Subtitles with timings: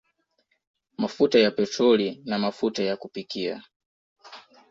[0.97, 3.63] Mafuta ya petroli na mafuta ya kupikia